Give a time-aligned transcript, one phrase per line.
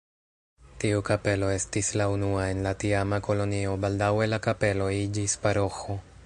[0.83, 6.01] Tiu kapelo estis la unua en la tiama kolonio, baldaŭe la kapelo iĝis paroĥo.